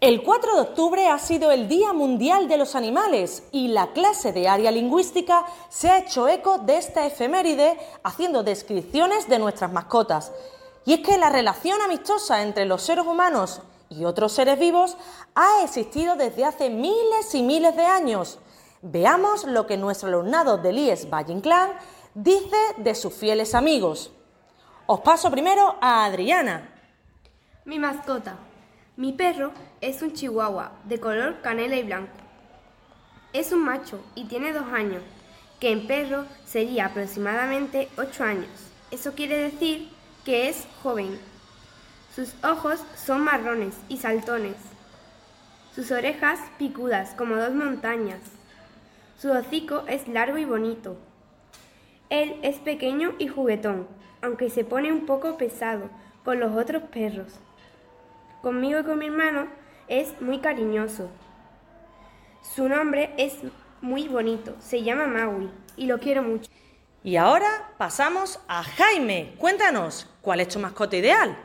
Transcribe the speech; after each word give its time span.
El 0.00 0.22
4 0.22 0.54
de 0.54 0.60
octubre 0.60 1.08
ha 1.08 1.18
sido 1.18 1.50
el 1.50 1.66
Día 1.66 1.92
Mundial 1.92 2.46
de 2.46 2.56
los 2.56 2.76
Animales 2.76 3.42
y 3.50 3.66
la 3.66 3.88
clase 3.88 4.32
de 4.32 4.46
área 4.46 4.70
lingüística 4.70 5.44
se 5.70 5.90
ha 5.90 5.98
hecho 5.98 6.28
eco 6.28 6.58
de 6.58 6.76
esta 6.76 7.04
efeméride 7.04 7.76
haciendo 8.04 8.44
descripciones 8.44 9.28
de 9.28 9.40
nuestras 9.40 9.72
mascotas. 9.72 10.30
Y 10.84 10.92
es 10.92 11.00
que 11.00 11.18
la 11.18 11.30
relación 11.30 11.82
amistosa 11.82 12.42
entre 12.42 12.64
los 12.64 12.82
seres 12.82 13.06
humanos 13.06 13.60
y 13.88 14.04
otros 14.04 14.30
seres 14.30 14.60
vivos 14.60 14.96
ha 15.34 15.64
existido 15.64 16.14
desde 16.14 16.44
hace 16.44 16.70
miles 16.70 17.34
y 17.34 17.42
miles 17.42 17.74
de 17.74 17.84
años. 17.84 18.38
Veamos 18.82 19.46
lo 19.46 19.66
que 19.66 19.76
nuestro 19.76 20.10
alumnado 20.10 20.58
del 20.58 20.78
IES 20.78 21.10
Valle 21.10 21.32
Inclán 21.32 21.72
dice 22.14 22.56
de 22.76 22.94
sus 22.94 23.14
fieles 23.14 23.52
amigos. 23.52 24.12
Os 24.86 25.00
paso 25.00 25.28
primero 25.28 25.74
a 25.80 26.04
Adriana. 26.04 26.72
Mi 27.64 27.80
mascota. 27.80 28.47
Mi 28.98 29.12
perro 29.12 29.52
es 29.80 30.02
un 30.02 30.12
chihuahua 30.12 30.72
de 30.82 30.98
color 30.98 31.40
canela 31.40 31.76
y 31.76 31.84
blanco. 31.84 32.10
Es 33.32 33.52
un 33.52 33.64
macho 33.64 34.04
y 34.16 34.24
tiene 34.24 34.52
dos 34.52 34.72
años, 34.72 35.04
que 35.60 35.70
en 35.70 35.86
perro 35.86 36.24
sería 36.44 36.86
aproximadamente 36.86 37.88
ocho 37.96 38.24
años. 38.24 38.48
Eso 38.90 39.12
quiere 39.12 39.38
decir 39.38 39.88
que 40.24 40.48
es 40.48 40.66
joven. 40.82 41.16
Sus 42.12 42.34
ojos 42.42 42.82
son 42.96 43.20
marrones 43.20 43.76
y 43.88 43.98
saltones. 43.98 44.56
Sus 45.76 45.92
orejas 45.92 46.40
picudas 46.58 47.14
como 47.14 47.36
dos 47.36 47.54
montañas. 47.54 48.22
Su 49.16 49.30
hocico 49.30 49.84
es 49.86 50.08
largo 50.08 50.38
y 50.38 50.44
bonito. 50.44 50.96
Él 52.10 52.34
es 52.42 52.56
pequeño 52.56 53.14
y 53.20 53.28
juguetón, 53.28 53.86
aunque 54.22 54.50
se 54.50 54.64
pone 54.64 54.92
un 54.92 55.06
poco 55.06 55.38
pesado 55.38 55.88
con 56.24 56.40
los 56.40 56.56
otros 56.56 56.82
perros. 56.90 57.38
Conmigo 58.42 58.80
y 58.80 58.84
con 58.84 58.98
mi 58.98 59.06
hermano 59.06 59.46
es 59.88 60.20
muy 60.20 60.38
cariñoso. 60.38 61.10
Su 62.54 62.68
nombre 62.68 63.12
es 63.18 63.36
muy 63.80 64.08
bonito, 64.08 64.54
se 64.60 64.82
llama 64.82 65.06
Maui 65.06 65.50
y 65.76 65.86
lo 65.86 65.98
quiero 65.98 66.22
mucho. 66.22 66.50
Y 67.02 67.16
ahora 67.16 67.72
pasamos 67.78 68.40
a 68.48 68.62
Jaime. 68.62 69.34
Cuéntanos, 69.38 70.08
¿cuál 70.20 70.40
es 70.40 70.48
tu 70.48 70.58
mascota 70.58 70.96
ideal? 70.96 71.36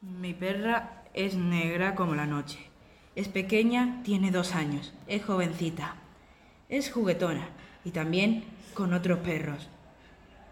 Mi 0.00 0.32
perra 0.32 1.04
es 1.12 1.34
negra 1.34 1.94
como 1.94 2.14
la 2.14 2.26
noche. 2.26 2.70
Es 3.14 3.28
pequeña, 3.28 4.02
tiene 4.02 4.30
dos 4.30 4.54
años, 4.54 4.94
es 5.06 5.24
jovencita. 5.24 5.96
Es 6.68 6.90
juguetona 6.90 7.48
y 7.84 7.90
también 7.90 8.44
con 8.74 8.92
otros 8.92 9.18
perros. 9.20 9.68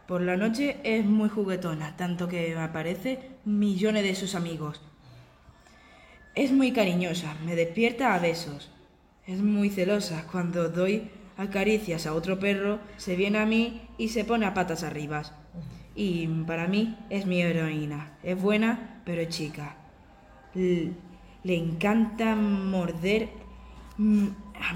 Por 0.06 0.20
la 0.20 0.36
noche 0.36 0.78
es 0.84 1.04
muy 1.04 1.28
juguetona, 1.28 1.96
tanto 1.96 2.28
que 2.28 2.54
me 2.54 2.62
aparece 2.62 3.30
millones 3.44 4.02
de 4.02 4.14
sus 4.14 4.34
amigos. 4.34 4.82
Es 6.34 6.50
muy 6.50 6.72
cariñosa, 6.72 7.36
me 7.46 7.54
despierta 7.54 8.12
a 8.12 8.18
besos. 8.18 8.68
Es 9.24 9.40
muy 9.40 9.70
celosa. 9.70 10.26
Cuando 10.32 10.68
doy 10.68 11.08
acaricias 11.36 12.06
a 12.06 12.14
otro 12.14 12.40
perro, 12.40 12.80
se 12.96 13.14
viene 13.14 13.38
a 13.38 13.46
mí 13.46 13.82
y 13.98 14.08
se 14.08 14.24
pone 14.24 14.44
a 14.44 14.52
patas 14.52 14.82
arriba. 14.82 15.22
Y 15.94 16.26
para 16.26 16.66
mí 16.66 16.98
es 17.08 17.24
mi 17.26 17.40
heroína. 17.40 18.18
Es 18.24 18.40
buena, 18.40 19.00
pero 19.04 19.20
es 19.20 19.28
chica. 19.28 19.76
Le 20.54 21.56
encanta 21.56 22.34
morder. 22.34 23.28
mm, 23.96 24.26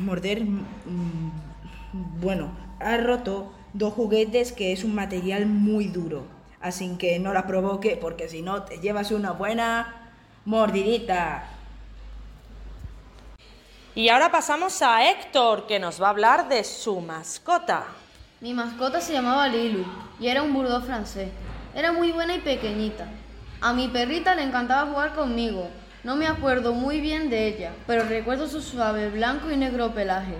morder. 0.04 0.44
mm, 0.44 2.20
bueno, 2.20 2.52
ha 2.78 2.96
roto 2.98 3.52
dos 3.72 3.94
juguetes 3.94 4.52
que 4.52 4.72
es 4.72 4.84
un 4.84 4.94
material 4.94 5.46
muy 5.46 5.88
duro. 5.88 6.24
Así 6.60 6.96
que 6.98 7.18
no 7.18 7.32
la 7.32 7.48
provoque 7.48 7.98
porque 8.00 8.28
si 8.28 8.42
no 8.42 8.62
te 8.62 8.78
llevas 8.78 9.10
una 9.10 9.32
buena 9.32 10.07
mordidita. 10.48 11.44
Y 13.94 14.08
ahora 14.08 14.30
pasamos 14.30 14.80
a 14.80 15.10
Héctor, 15.10 15.66
que 15.66 15.78
nos 15.78 16.00
va 16.00 16.06
a 16.06 16.10
hablar 16.10 16.48
de 16.48 16.64
su 16.64 17.02
mascota. 17.02 17.84
Mi 18.40 18.54
mascota 18.54 18.98
se 19.02 19.12
llamaba 19.12 19.46
Lilu 19.46 19.84
y 20.18 20.28
era 20.28 20.42
un 20.42 20.54
bulldog 20.54 20.84
francés. 20.84 21.28
Era 21.74 21.92
muy 21.92 22.12
buena 22.12 22.34
y 22.34 22.38
pequeñita. 22.38 23.08
A 23.60 23.74
mi 23.74 23.88
perrita 23.88 24.34
le 24.34 24.42
encantaba 24.42 24.90
jugar 24.90 25.14
conmigo. 25.14 25.68
No 26.02 26.16
me 26.16 26.26
acuerdo 26.26 26.72
muy 26.72 27.02
bien 27.02 27.28
de 27.28 27.46
ella, 27.48 27.72
pero 27.86 28.04
recuerdo 28.04 28.48
su 28.48 28.62
suave 28.62 29.10
blanco 29.10 29.50
y 29.50 29.56
negro 29.58 29.92
pelaje. 29.92 30.38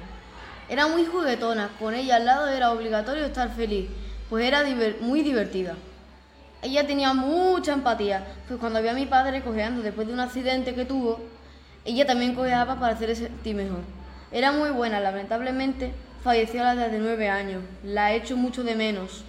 Era 0.71 0.87
muy 0.87 1.05
juguetona, 1.05 1.69
con 1.79 1.93
ella 1.93 2.17
al 2.17 2.25
lado 2.25 2.49
era 2.49 2.71
obligatorio 2.73 3.27
estar 3.27 3.51
feliz, 3.55 3.91
pues 4.31 4.47
era 4.47 4.63
diver- 4.63 5.01
muy 5.01 5.21
divertida. 5.21 5.75
Ella 6.61 6.87
tenía 6.87 7.15
mucha 7.15 7.73
empatía, 7.73 8.27
pues 8.49 8.59
cuando 8.59 8.81
había 8.81 8.91
a 8.91 8.95
mi 8.95 9.07
padre 9.07 9.43
cojeando 9.43 9.81
después 9.83 10.09
de 10.09 10.13
un 10.13 10.21
accidente 10.21 10.75
que 10.75 10.85
tuvo, 10.85 11.21
ella 11.85 12.05
también 12.05 12.35
cojeaba 12.35 12.75
para 12.81 12.95
hacerle 12.95 13.15
sentir 13.15 13.55
mejor. 13.55 13.81
Era 14.33 14.51
muy 14.53 14.71
buena, 14.71 14.99
lamentablemente 15.01 15.93
falleció 16.23 16.61
a 16.63 16.75
la 16.75 16.83
edad 16.83 16.91
de 16.91 16.99
nueve 16.99 17.29
años. 17.29 17.63
La 17.83 18.13
he 18.13 18.17
hecho 18.17 18.37
mucho 18.37 18.65
de 18.65 18.75
menos. 18.75 19.25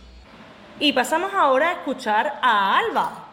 Y 0.79 0.93
pasamos 0.93 1.31
ahora 1.33 1.69
a 1.69 1.73
escuchar 1.73 2.39
a 2.41 2.77
Alba. 2.77 3.25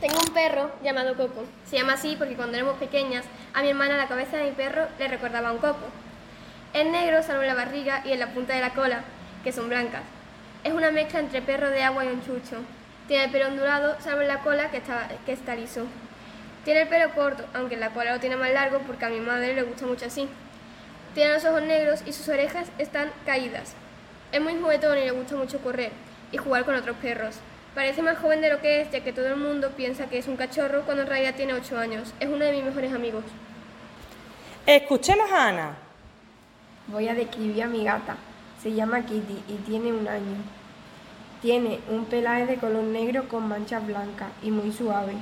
Tengo 0.00 0.16
un 0.24 0.32
perro 0.32 0.70
llamado 0.84 1.16
Coco. 1.16 1.44
Se 1.66 1.76
llama 1.76 1.94
así 1.94 2.14
porque 2.16 2.36
cuando 2.36 2.56
éramos 2.56 2.76
pequeñas, 2.76 3.24
a 3.52 3.62
mi 3.62 3.70
hermana 3.70 3.96
la 3.96 4.06
cabeza 4.06 4.36
de 4.36 4.44
mi 4.44 4.52
perro 4.52 4.86
le 4.98 5.08
recordaba 5.08 5.48
a 5.48 5.52
un 5.52 5.58
coco. 5.58 5.86
Es 6.72 6.86
negro 6.86 7.22
salvo 7.22 7.42
en 7.42 7.48
la 7.48 7.54
barriga 7.54 8.02
y 8.04 8.12
en 8.12 8.20
la 8.20 8.28
punta 8.28 8.54
de 8.54 8.60
la 8.60 8.74
cola, 8.74 9.02
que 9.42 9.52
son 9.52 9.68
blancas. 9.68 10.02
Es 10.62 10.72
una 10.72 10.90
mezcla 10.90 11.18
entre 11.18 11.42
perro 11.42 11.70
de 11.70 11.82
agua 11.82 12.04
y 12.04 12.08
un 12.08 12.24
chucho. 12.24 12.58
Tiene 13.08 13.24
el 13.24 13.30
pelo 13.30 13.48
ondulado, 13.48 13.96
salvo 14.00 14.20
en 14.20 14.28
la 14.28 14.40
cola, 14.40 14.70
que 14.70 14.76
está, 14.76 15.08
que 15.24 15.32
está 15.32 15.56
liso. 15.56 15.86
Tiene 16.64 16.82
el 16.82 16.88
pelo 16.88 17.12
corto, 17.14 17.44
aunque 17.54 17.74
en 17.74 17.80
la 17.80 17.90
cola 17.90 18.12
lo 18.12 18.20
tiene 18.20 18.36
más 18.36 18.52
largo 18.52 18.80
porque 18.80 19.06
a 19.06 19.08
mi 19.08 19.18
madre 19.18 19.54
le 19.54 19.62
gusta 19.62 19.86
mucho 19.86 20.04
así. 20.04 20.28
Tiene 21.14 21.32
los 21.32 21.44
ojos 21.46 21.62
negros 21.62 22.02
y 22.04 22.12
sus 22.12 22.28
orejas 22.28 22.68
están 22.76 23.10
caídas. 23.24 23.72
Es 24.30 24.42
muy 24.42 24.54
juguetón 24.60 24.98
y 24.98 25.04
le 25.04 25.10
gusta 25.10 25.36
mucho 25.36 25.58
correr 25.60 25.90
y 26.30 26.36
jugar 26.36 26.66
con 26.66 26.74
otros 26.74 26.98
perros. 26.98 27.36
Parece 27.74 28.02
más 28.02 28.18
joven 28.18 28.42
de 28.42 28.50
lo 28.50 28.60
que 28.60 28.82
es, 28.82 28.90
ya 28.90 29.00
que 29.00 29.14
todo 29.14 29.28
el 29.28 29.36
mundo 29.36 29.70
piensa 29.70 30.06
que 30.06 30.18
es 30.18 30.28
un 30.28 30.36
cachorro 30.36 30.82
cuando 30.82 31.04
en 31.04 31.08
realidad 31.08 31.34
tiene 31.34 31.54
8 31.54 31.78
años. 31.78 32.12
Es 32.20 32.28
uno 32.28 32.44
de 32.44 32.52
mis 32.52 32.64
mejores 32.64 32.92
amigos. 32.92 33.24
Escuchemos 34.66 35.32
a 35.32 35.48
Ana. 35.48 35.76
Voy 36.88 37.08
a 37.08 37.14
describir 37.14 37.62
a 37.62 37.68
mi 37.68 37.84
gata. 37.84 38.16
Se 38.62 38.74
llama 38.74 39.00
Kitty 39.00 39.44
y 39.48 39.54
tiene 39.64 39.92
un 39.92 40.06
año. 40.06 40.57
Tiene 41.40 41.78
un 41.88 42.04
pelaje 42.06 42.46
de 42.46 42.56
color 42.56 42.82
negro 42.82 43.28
con 43.28 43.46
manchas 43.46 43.86
blancas 43.86 44.28
y 44.42 44.50
muy 44.50 44.72
suave. 44.72 45.12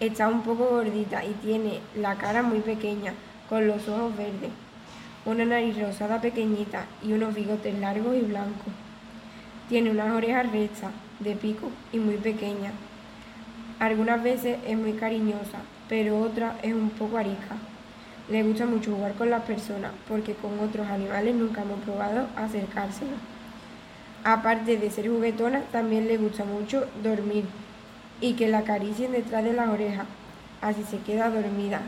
Está 0.00 0.26
un 0.26 0.42
poco 0.42 0.66
gordita 0.66 1.24
y 1.24 1.32
tiene 1.34 1.78
la 1.94 2.16
cara 2.16 2.42
muy 2.42 2.58
pequeña, 2.58 3.14
con 3.48 3.68
los 3.68 3.86
ojos 3.88 4.16
verdes, 4.16 4.50
una 5.24 5.44
nariz 5.44 5.78
rosada 5.80 6.20
pequeñita 6.20 6.86
y 7.04 7.12
unos 7.12 7.36
bigotes 7.36 7.78
largos 7.78 8.16
y 8.16 8.22
blancos. 8.22 8.72
Tiene 9.68 9.92
unas 9.92 10.10
orejas 10.10 10.50
rectas, 10.50 10.90
de 11.20 11.36
pico 11.36 11.70
y 11.92 11.98
muy 11.98 12.16
pequeñas. 12.16 12.72
Algunas 13.78 14.24
veces 14.24 14.58
es 14.66 14.76
muy 14.76 14.94
cariñosa, 14.94 15.58
pero 15.88 16.18
otras 16.18 16.56
es 16.64 16.74
un 16.74 16.90
poco 16.90 17.18
arisca. 17.18 17.54
Le 18.28 18.42
gusta 18.42 18.66
mucho 18.66 18.96
jugar 18.96 19.14
con 19.14 19.30
las 19.30 19.42
personas 19.42 19.92
porque 20.08 20.34
con 20.34 20.58
otros 20.58 20.88
animales 20.88 21.32
nunca 21.36 21.62
hemos 21.62 21.78
probado 21.80 22.26
acercárselo. 22.34 23.31
Aparte 24.24 24.76
de 24.76 24.90
ser 24.90 25.08
juguetona, 25.08 25.62
también 25.72 26.06
le 26.06 26.16
gusta 26.16 26.44
mucho 26.44 26.86
dormir 27.02 27.44
y 28.20 28.34
que 28.34 28.48
la 28.48 28.58
acaricien 28.58 29.12
detrás 29.12 29.42
de 29.44 29.52
las 29.52 29.68
orejas. 29.68 30.06
Así 30.60 30.84
se 30.84 30.98
queda 30.98 31.28
dormida. 31.28 31.82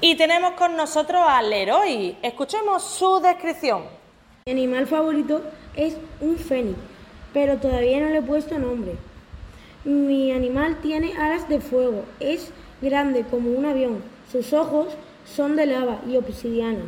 Y 0.00 0.16
tenemos 0.16 0.52
con 0.52 0.76
nosotros 0.76 1.22
a 1.26 1.42
Leroy. 1.42 2.16
Escuchemos 2.22 2.82
su 2.82 3.20
descripción. 3.20 3.82
Mi 4.46 4.52
animal 4.52 4.86
favorito 4.86 5.42
es 5.74 5.96
un 6.20 6.36
fénix, 6.36 6.78
pero 7.32 7.58
todavía 7.58 8.00
no 8.00 8.08
le 8.08 8.18
he 8.18 8.22
puesto 8.22 8.58
nombre. 8.58 8.96
Mi 9.84 10.32
animal 10.32 10.78
tiene 10.82 11.16
alas 11.16 11.48
de 11.48 11.60
fuego, 11.60 12.04
es 12.18 12.50
grande 12.82 13.24
como 13.24 13.50
un 13.50 13.66
avión, 13.66 14.02
sus 14.30 14.52
ojos 14.52 14.88
son 15.24 15.54
de 15.54 15.66
lava 15.66 16.00
y 16.08 16.16
obsidiana. 16.16 16.82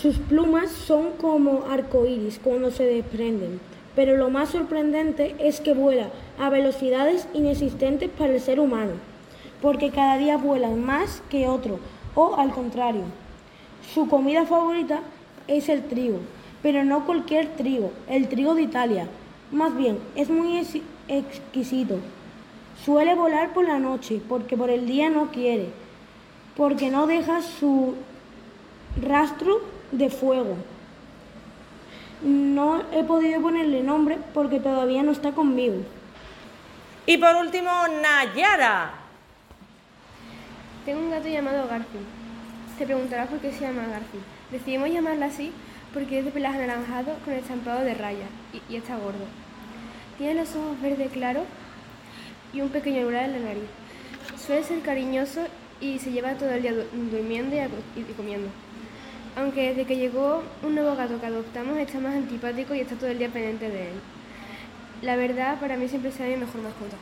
Sus 0.00 0.16
plumas 0.18 0.70
son 0.70 1.10
como 1.20 1.64
arcoíris 1.68 2.38
cuando 2.38 2.70
se 2.70 2.84
desprenden, 2.84 3.58
pero 3.96 4.16
lo 4.16 4.30
más 4.30 4.50
sorprendente 4.50 5.34
es 5.40 5.60
que 5.60 5.74
vuela 5.74 6.10
a 6.38 6.50
velocidades 6.50 7.26
inexistentes 7.34 8.08
para 8.08 8.32
el 8.32 8.40
ser 8.40 8.60
humano, 8.60 8.92
porque 9.60 9.90
cada 9.90 10.16
día 10.16 10.36
vuelan 10.36 10.84
más 10.84 11.20
que 11.28 11.48
otro, 11.48 11.80
o 12.14 12.36
al 12.36 12.52
contrario. 12.52 13.02
Su 13.92 14.06
comida 14.06 14.46
favorita 14.46 15.00
es 15.48 15.68
el 15.68 15.82
trigo, 15.82 16.20
pero 16.62 16.84
no 16.84 17.04
cualquier 17.04 17.48
trigo, 17.56 17.90
el 18.08 18.28
trigo 18.28 18.54
de 18.54 18.62
Italia. 18.62 19.08
Más 19.50 19.76
bien, 19.76 19.98
es 20.14 20.30
muy 20.30 20.58
ex- 20.58 20.80
exquisito. 21.08 21.96
Suele 22.84 23.16
volar 23.16 23.52
por 23.52 23.66
la 23.66 23.80
noche 23.80 24.20
porque 24.28 24.56
por 24.56 24.70
el 24.70 24.86
día 24.86 25.10
no 25.10 25.32
quiere, 25.32 25.70
porque 26.56 26.88
no 26.88 27.08
deja 27.08 27.42
su 27.42 27.94
rastro 29.02 29.76
de 29.92 30.10
fuego. 30.10 30.56
No 32.22 32.82
he 32.92 33.04
podido 33.04 33.40
ponerle 33.40 33.82
nombre 33.82 34.18
porque 34.34 34.58
todavía 34.60 35.02
no 35.02 35.12
está 35.12 35.32
conmigo. 35.32 35.76
Y 37.06 37.16
por 37.16 37.36
último, 37.36 37.70
Nayara. 38.02 38.90
Tengo 40.84 41.00
un 41.00 41.10
gato 41.10 41.28
llamado 41.28 41.68
Garfield. 41.68 42.06
Te 42.76 42.84
preguntarás 42.86 43.28
por 43.28 43.38
qué 43.38 43.52
se 43.52 43.60
llama 43.60 43.86
Garfield. 43.88 44.24
Decidimos 44.50 44.90
llamarla 44.90 45.26
así 45.26 45.52
porque 45.94 46.18
es 46.18 46.24
de 46.24 46.30
pelaje 46.30 46.62
anaranjado 46.62 47.14
con 47.24 47.34
estampado 47.34 47.84
de 47.84 47.94
rayas 47.94 48.28
y, 48.52 48.72
y 48.72 48.76
está 48.76 48.96
gordo. 48.96 49.24
Tiene 50.18 50.34
los 50.34 50.54
ojos 50.56 50.80
verde 50.82 51.06
claro 51.12 51.44
y 52.52 52.60
un 52.60 52.68
pequeño 52.70 53.02
lunar 53.02 53.24
en 53.24 53.32
la 53.32 53.38
nariz. 53.48 53.64
Suele 54.44 54.64
ser 54.64 54.80
cariñoso 54.80 55.42
y 55.80 55.98
se 55.98 56.10
lleva 56.10 56.32
todo 56.34 56.50
el 56.50 56.62
día 56.62 56.72
du- 56.72 56.84
durmiendo 57.10 57.54
y 57.96 58.02
comiendo. 58.14 58.48
Aunque 59.36 59.68
desde 59.68 59.84
que 59.84 59.96
llegó 59.96 60.42
un 60.62 60.74
nuevo 60.74 60.96
gato 60.96 61.20
que 61.20 61.26
adoptamos 61.26 61.76
está 61.78 62.00
más 62.00 62.14
antipático 62.14 62.74
y 62.74 62.80
está 62.80 62.96
todo 62.96 63.10
el 63.10 63.18
día 63.18 63.28
pendiente 63.28 63.68
de 63.68 63.90
él. 63.90 64.00
La 65.02 65.16
verdad, 65.16 65.60
para 65.60 65.76
mí 65.76 65.88
siempre 65.88 66.10
será 66.10 66.28
mi 66.28 66.36
mejor 66.36 66.62
mascota. 66.62 66.96